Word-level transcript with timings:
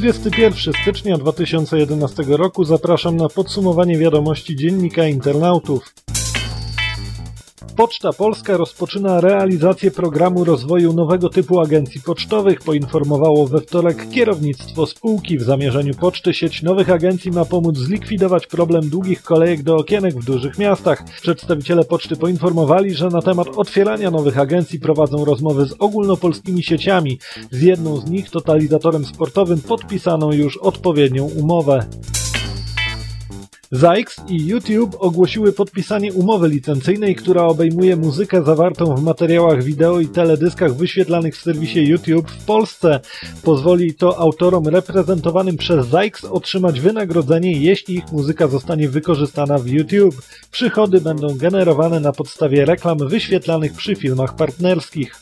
21 0.00 0.74
stycznia 0.82 1.18
2011 1.18 2.24
roku 2.28 2.64
zapraszam 2.64 3.16
na 3.16 3.28
podsumowanie 3.28 3.98
wiadomości 3.98 4.56
dziennika 4.56 5.06
internautów. 5.06 5.94
Poczta 7.76 8.12
Polska 8.12 8.56
rozpoczyna 8.56 9.20
realizację 9.20 9.90
programu 9.90 10.44
rozwoju 10.44 10.92
nowego 10.92 11.28
typu 11.28 11.60
agencji 11.60 12.00
pocztowych, 12.00 12.60
poinformowało 12.60 13.46
we 13.46 13.60
wtorek 13.60 14.10
kierownictwo 14.10 14.86
spółki. 14.86 15.38
W 15.38 15.42
zamierzeniu 15.42 15.94
poczty 15.94 16.34
sieć 16.34 16.62
nowych 16.62 16.90
agencji 16.90 17.30
ma 17.30 17.44
pomóc 17.44 17.76
zlikwidować 17.76 18.46
problem 18.46 18.88
długich 18.88 19.22
kolejek 19.22 19.62
do 19.62 19.76
okienek 19.76 20.14
w 20.14 20.24
dużych 20.24 20.58
miastach. 20.58 21.04
Przedstawiciele 21.22 21.84
poczty 21.84 22.16
poinformowali, 22.16 22.94
że 22.94 23.08
na 23.08 23.22
temat 23.22 23.48
otwierania 23.56 24.10
nowych 24.10 24.38
agencji 24.38 24.80
prowadzą 24.80 25.24
rozmowy 25.24 25.66
z 25.66 25.74
ogólnopolskimi 25.78 26.62
sieciami. 26.62 27.18
Z 27.50 27.62
jedną 27.62 27.96
z 27.96 28.10
nich, 28.10 28.30
totalizatorem 28.30 29.04
sportowym, 29.04 29.60
podpisano 29.60 30.32
już 30.32 30.56
odpowiednią 30.56 31.24
umowę. 31.24 31.86
Zykes 33.72 34.16
i 34.28 34.46
YouTube 34.46 34.96
ogłosiły 34.98 35.52
podpisanie 35.52 36.12
umowy 36.12 36.48
licencyjnej, 36.48 37.14
która 37.14 37.42
obejmuje 37.42 37.96
muzykę 37.96 38.42
zawartą 38.42 38.94
w 38.94 39.02
materiałach 39.02 39.62
wideo 39.62 40.00
i 40.00 40.08
teledyskach 40.08 40.74
wyświetlanych 40.74 41.36
w 41.36 41.42
serwisie 41.42 41.88
YouTube 41.88 42.30
w 42.30 42.44
Polsce. 42.44 43.00
Pozwoli 43.42 43.94
to 43.94 44.18
autorom 44.18 44.68
reprezentowanym 44.68 45.56
przez 45.56 45.86
Zykes 45.86 46.24
otrzymać 46.24 46.80
wynagrodzenie, 46.80 47.52
jeśli 47.52 47.94
ich 47.94 48.12
muzyka 48.12 48.48
zostanie 48.48 48.88
wykorzystana 48.88 49.58
w 49.58 49.66
YouTube. 49.66 50.22
Przychody 50.50 51.00
będą 51.00 51.26
generowane 51.36 52.00
na 52.00 52.12
podstawie 52.12 52.64
reklam 52.64 52.98
wyświetlanych 52.98 53.72
przy 53.72 53.96
filmach 53.96 54.36
partnerskich. 54.36 55.14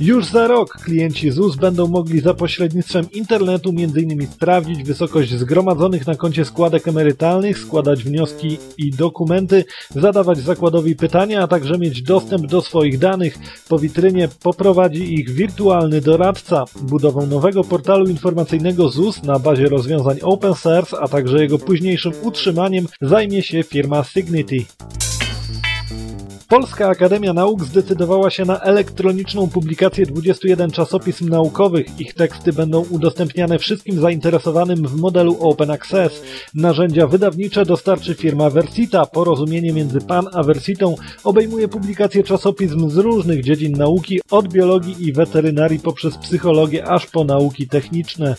Już 0.00 0.26
za 0.26 0.46
rok 0.46 0.72
klienci 0.84 1.30
ZUS 1.30 1.56
będą 1.56 1.86
mogli 1.86 2.20
za 2.20 2.34
pośrednictwem 2.34 3.06
internetu 3.12 3.70
m.in. 3.70 4.26
sprawdzić 4.26 4.82
wysokość 4.82 5.30
zgromadzonych 5.30 6.06
na 6.06 6.14
koncie 6.14 6.44
składek 6.44 6.88
emerytalnych, 6.88 7.58
składać 7.58 8.04
wnioski 8.04 8.58
i 8.78 8.90
dokumenty, 8.90 9.64
zadawać 9.90 10.38
zakładowi 10.38 10.96
pytania, 10.96 11.42
a 11.42 11.46
także 11.46 11.78
mieć 11.78 12.02
dostęp 12.02 12.46
do 12.46 12.60
swoich 12.60 12.98
danych. 12.98 13.38
Po 13.68 13.78
witrynie 13.78 14.28
poprowadzi 14.42 15.14
ich 15.14 15.30
wirtualny 15.30 16.00
doradca. 16.00 16.64
Budową 16.82 17.26
nowego 17.26 17.64
portalu 17.64 18.08
informacyjnego 18.08 18.88
ZUS 18.88 19.22
na 19.22 19.38
bazie 19.38 19.68
rozwiązań 19.68 20.18
open 20.22 20.54
source, 20.54 21.00
a 21.00 21.08
także 21.08 21.42
jego 21.42 21.58
późniejszym 21.58 22.12
utrzymaniem 22.22 22.86
zajmie 23.00 23.42
się 23.42 23.62
firma 23.62 24.04
Signity. 24.04 24.64
Polska 26.52 26.88
Akademia 26.88 27.32
Nauk 27.32 27.64
zdecydowała 27.64 28.30
się 28.30 28.44
na 28.44 28.60
elektroniczną 28.60 29.48
publikację 29.48 30.06
21 30.06 30.70
czasopism 30.70 31.28
naukowych. 31.28 32.00
Ich 32.00 32.14
teksty 32.14 32.52
będą 32.52 32.84
udostępniane 32.90 33.58
wszystkim 33.58 34.00
zainteresowanym 34.00 34.88
w 34.88 34.96
modelu 34.96 35.36
Open 35.40 35.70
Access. 35.70 36.22
Narzędzia 36.54 37.06
wydawnicze 37.06 37.64
dostarczy 37.64 38.14
firma 38.14 38.50
Versita. 38.50 39.06
Porozumienie 39.06 39.72
między 39.72 40.00
PAN 40.00 40.26
a 40.32 40.42
Versitą 40.42 40.94
obejmuje 41.24 41.68
publikację 41.68 42.22
czasopism 42.22 42.90
z 42.90 42.96
różnych 42.96 43.44
dziedzin 43.44 43.72
nauki, 43.72 44.20
od 44.30 44.48
biologii 44.48 45.08
i 45.08 45.12
weterynarii 45.12 45.78
poprzez 45.78 46.18
psychologię 46.18 46.88
aż 46.88 47.06
po 47.06 47.24
nauki 47.24 47.68
techniczne. 47.68 48.36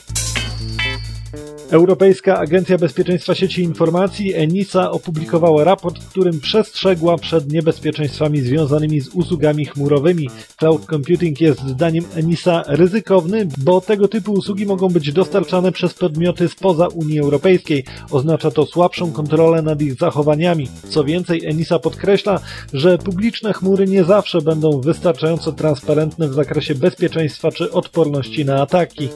Europejska 1.73 2.39
Agencja 2.39 2.77
Bezpieczeństwa 2.77 3.35
Sieci 3.35 3.63
Informacji 3.63 4.33
ENISA 4.33 4.91
opublikowała 4.91 5.63
raport, 5.63 5.99
w 5.99 6.09
którym 6.09 6.39
przestrzegła 6.39 7.17
przed 7.17 7.51
niebezpieczeństwami 7.51 8.41
związanymi 8.41 9.01
z 9.01 9.07
usługami 9.07 9.65
chmurowymi. 9.65 10.29
Cloud 10.57 10.85
computing 10.85 11.41
jest 11.41 11.67
zdaniem 11.67 12.05
ENISA 12.15 12.63
ryzykowny, 12.67 13.47
bo 13.57 13.81
tego 13.81 14.07
typu 14.07 14.31
usługi 14.31 14.65
mogą 14.65 14.87
być 14.87 15.11
dostarczane 15.11 15.71
przez 15.71 15.93
podmioty 15.93 16.49
spoza 16.49 16.87
Unii 16.87 17.19
Europejskiej. 17.19 17.83
Oznacza 18.11 18.51
to 18.51 18.65
słabszą 18.65 19.11
kontrolę 19.11 19.61
nad 19.61 19.81
ich 19.81 19.93
zachowaniami. 19.93 20.67
Co 20.89 21.03
więcej, 21.03 21.45
ENISA 21.45 21.79
podkreśla, 21.79 22.39
że 22.73 22.97
publiczne 22.97 23.53
chmury 23.53 23.87
nie 23.87 24.03
zawsze 24.03 24.41
będą 24.41 24.81
wystarczająco 24.81 25.51
transparentne 25.51 26.27
w 26.27 26.33
zakresie 26.33 26.75
bezpieczeństwa 26.75 27.51
czy 27.51 27.71
odporności 27.71 28.45
na 28.45 28.61
ataki. 28.61 29.09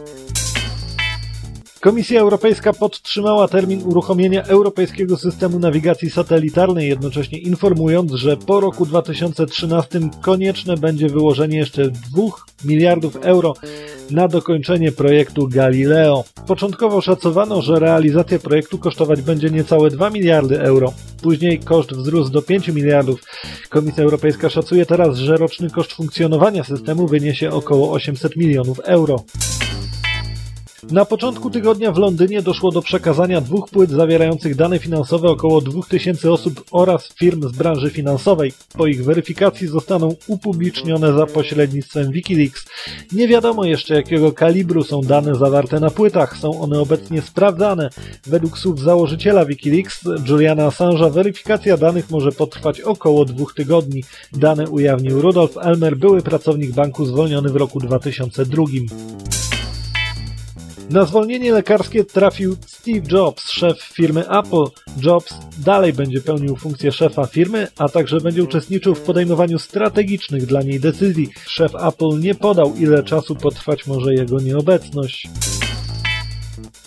Komisja 1.81 2.21
Europejska 2.21 2.73
podtrzymała 2.73 3.47
termin 3.47 3.83
uruchomienia 3.85 4.43
Europejskiego 4.43 5.17
Systemu 5.17 5.59
Nawigacji 5.59 6.09
Satelitarnej, 6.09 6.89
jednocześnie 6.89 7.39
informując, 7.39 8.11
że 8.11 8.37
po 8.37 8.59
roku 8.59 8.85
2013 8.85 9.99
konieczne 10.21 10.77
będzie 10.77 11.07
wyłożenie 11.07 11.57
jeszcze 11.57 11.89
2 11.89 11.97
miliardów 12.65 13.15
euro 13.15 13.53
na 14.11 14.27
dokończenie 14.27 14.91
projektu 14.91 15.47
Galileo. 15.47 16.23
Początkowo 16.47 17.01
szacowano, 17.01 17.61
że 17.61 17.79
realizacja 17.79 18.39
projektu 18.39 18.77
kosztować 18.77 19.21
będzie 19.21 19.49
niecałe 19.49 19.89
2 19.89 20.09
miliardy 20.09 20.61
euro. 20.61 20.93
Później 21.21 21.59
koszt 21.59 21.93
wzrósł 21.93 22.31
do 22.31 22.41
5 22.41 22.67
miliardów. 22.67 23.23
Komisja 23.69 24.03
Europejska 24.03 24.49
szacuje 24.49 24.85
teraz, 24.85 25.17
że 25.17 25.37
roczny 25.37 25.69
koszt 25.69 25.93
funkcjonowania 25.93 26.63
systemu 26.63 27.07
wyniesie 27.07 27.51
około 27.51 27.91
800 27.91 28.35
milionów 28.35 28.79
euro. 28.79 29.23
Na 30.91 31.05
początku 31.05 31.49
tygodnia 31.49 31.91
w 31.91 31.97
Londynie 31.97 32.41
doszło 32.41 32.71
do 32.71 32.81
przekazania 32.81 33.41
dwóch 33.41 33.69
płyt 33.69 33.89
zawierających 33.89 34.55
dane 34.55 34.79
finansowe 34.79 35.27
około 35.29 35.61
2000 35.61 36.31
osób 36.31 36.63
oraz 36.71 37.13
firm 37.13 37.49
z 37.49 37.51
branży 37.51 37.89
finansowej. 37.89 38.53
Po 38.77 38.87
ich 38.87 39.03
weryfikacji 39.03 39.67
zostaną 39.67 40.15
upublicznione 40.27 41.13
za 41.13 41.25
pośrednictwem 41.25 42.11
Wikileaks. 42.11 42.65
Nie 43.11 43.27
wiadomo 43.27 43.65
jeszcze 43.65 43.95
jakiego 43.95 44.31
kalibru 44.31 44.83
są 44.83 45.01
dane 45.01 45.35
zawarte 45.35 45.79
na 45.79 45.89
płytach. 45.89 46.37
Są 46.37 46.61
one 46.61 46.79
obecnie 46.79 47.21
sprawdzane. 47.21 47.89
Według 48.25 48.57
słów 48.57 48.79
założyciela 48.79 49.45
Wikileaks, 49.45 50.01
Juliana 50.29 50.67
Assange'a, 50.67 51.11
weryfikacja 51.11 51.77
danych 51.77 52.09
może 52.09 52.31
potrwać 52.31 52.81
około 52.81 53.25
dwóch 53.25 53.53
tygodni. 53.53 54.03
Dane 54.33 54.69
ujawnił 54.69 55.21
Rudolf 55.21 55.57
Elmer, 55.57 55.97
były 55.97 56.21
pracownik 56.21 56.71
banku 56.71 57.05
zwolniony 57.05 57.49
w 57.49 57.55
roku 57.55 57.79
2002. 57.79 58.63
Na 60.89 61.05
zwolnienie 61.05 61.51
lekarskie 61.51 62.03
trafił 62.03 62.55
Steve 62.65 63.07
Jobs, 63.11 63.49
szef 63.49 63.81
firmy 63.81 64.29
Apple. 64.29 64.65
Jobs 65.03 65.33
dalej 65.57 65.93
będzie 65.93 66.21
pełnił 66.21 66.55
funkcję 66.55 66.91
szefa 66.91 67.25
firmy, 67.25 67.67
a 67.77 67.89
także 67.89 68.21
będzie 68.21 68.43
uczestniczył 68.43 68.95
w 68.95 69.01
podejmowaniu 69.01 69.59
strategicznych 69.59 70.45
dla 70.45 70.61
niej 70.61 70.79
decyzji. 70.79 71.29
Szef 71.47 71.75
Apple 71.75 72.19
nie 72.19 72.35
podał, 72.35 72.75
ile 72.75 73.03
czasu 73.03 73.35
potrwać 73.35 73.87
może 73.87 74.13
jego 74.13 74.39
nieobecność. 74.39 75.27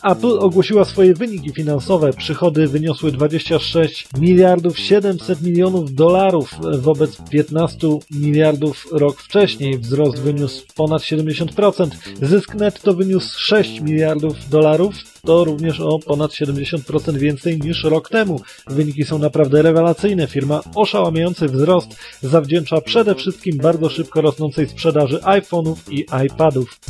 Apple 0.04 0.38
ogłosiła 0.38 0.84
swoje 0.84 1.14
wyniki 1.14 1.52
finansowe. 1.52 2.12
Przychody 2.12 2.66
wyniosły 2.66 3.12
26 3.12 4.08
miliardów 4.18 4.78
700 4.78 5.42
milionów 5.42 5.94
dolarów 5.94 6.54
wobec 6.78 7.16
15 7.30 7.88
miliardów 8.10 8.86
rok 8.92 9.20
wcześniej. 9.20 9.78
Wzrost 9.78 10.18
wyniósł 10.18 10.66
ponad 10.74 11.02
70%. 11.02 11.88
Zysk 12.22 12.54
netto 12.54 12.94
wyniósł 12.94 13.40
6 13.40 13.80
miliardów 13.80 14.48
dolarów. 14.48 14.94
To 15.22 15.44
również 15.44 15.80
o 15.80 15.98
ponad 15.98 16.30
70% 16.30 17.16
więcej 17.16 17.58
niż 17.58 17.84
rok 17.84 18.08
temu. 18.08 18.40
Wyniki 18.66 19.04
są 19.04 19.18
naprawdę 19.18 19.62
rewelacyjne. 19.62 20.26
Firma 20.26 20.60
oszałamiający 20.74 21.46
wzrost 21.46 21.96
zawdzięcza 22.22 22.80
przede 22.80 23.14
wszystkim 23.14 23.56
bardzo 23.56 23.90
szybko 23.90 24.20
rosnącej 24.20 24.68
sprzedaży 24.68 25.18
iPhone'ów 25.18 25.76
i 25.90 26.06
iPadów. 26.26 26.80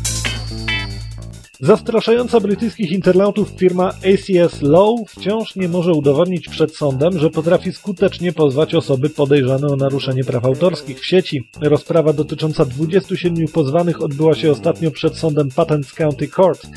Zastraszająca 1.63 2.39
brytyjskich 2.39 2.91
internautów 2.91 3.49
firma 3.49 3.87
ACS 3.87 4.61
Law 4.61 4.89
wciąż 5.07 5.55
nie 5.55 5.69
może 5.69 5.93
udowodnić 5.93 6.47
przed 6.49 6.75
sądem, 6.75 7.19
że 7.19 7.29
potrafi 7.29 7.73
skutecznie 7.73 8.33
pozwać 8.33 8.75
osoby 8.75 9.09
podejrzane 9.09 9.67
o 9.67 9.75
naruszenie 9.75 10.23
praw 10.23 10.45
autorskich 10.45 10.99
w 10.99 11.05
sieci. 11.05 11.49
Rozprawa 11.61 12.13
dotycząca 12.13 12.65
27 12.65 13.47
pozwanych 13.47 14.01
odbyła 14.01 14.35
się 14.35 14.51
ostatnio 14.51 14.91
przed 14.91 15.17
sądem 15.17 15.49
Patents 15.55 15.93
County 15.93 16.27
Court. 16.27 16.67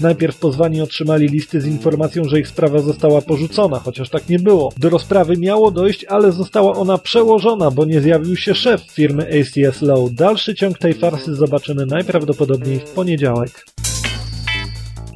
Najpierw 0.00 0.38
pozwani 0.38 0.80
otrzymali 0.80 1.28
listy 1.28 1.60
z 1.60 1.66
informacją, 1.66 2.24
że 2.24 2.40
ich 2.40 2.48
sprawa 2.48 2.78
została 2.78 3.20
porzucona, 3.20 3.78
chociaż 3.78 4.10
tak 4.10 4.28
nie 4.28 4.38
było. 4.38 4.72
Do 4.78 4.90
rozprawy 4.90 5.36
miało 5.36 5.70
dojść, 5.70 6.04
ale 6.04 6.32
została 6.32 6.76
ona 6.76 6.98
przełożona, 6.98 7.70
bo 7.70 7.84
nie 7.84 8.00
zjawił 8.00 8.36
się 8.36 8.54
szef 8.54 8.82
firmy 8.92 9.26
ACS 9.40 9.82
Law. 9.82 10.12
Dalszy 10.12 10.54
ciąg 10.54 10.78
tej 10.78 10.94
farsy 10.94 11.34
zobaczymy 11.34 11.86
najprawdopodobniej 11.86 12.78
w 12.78 12.90
poniedziałek. 12.90 13.64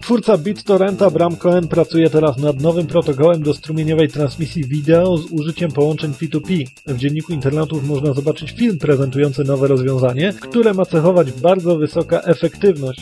Twórca 0.06 0.38
BitTorrenta 0.38 1.10
Bram 1.10 1.36
Cohen 1.36 1.68
pracuje 1.68 2.10
teraz 2.10 2.38
nad 2.38 2.60
nowym 2.60 2.86
protokołem 2.86 3.42
do 3.42 3.54
strumieniowej 3.54 4.08
transmisji 4.08 4.64
wideo 4.64 5.16
z 5.16 5.32
użyciem 5.32 5.72
połączeń 5.72 6.12
P2P. 6.12 6.64
W 6.86 6.96
dzienniku 6.96 7.32
internautów 7.32 7.88
można 7.88 8.12
zobaczyć 8.12 8.52
film 8.52 8.78
prezentujący 8.78 9.44
nowe 9.44 9.68
rozwiązanie, 9.68 10.32
które 10.40 10.74
ma 10.74 10.84
cechować 10.84 11.32
bardzo 11.32 11.76
wysoka 11.76 12.20
efektywność. 12.20 13.00